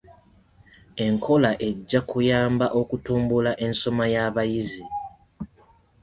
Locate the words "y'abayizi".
4.13-4.83